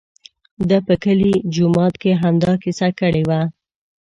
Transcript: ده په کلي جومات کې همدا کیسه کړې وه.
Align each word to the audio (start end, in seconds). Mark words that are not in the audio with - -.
ده 0.69 0.77
په 0.87 0.93
کلي 1.03 1.33
جومات 1.55 1.93
کې 2.01 2.11
همدا 2.23 2.53
کیسه 2.63 2.89
کړې 2.99 3.23
وه. 3.29 3.41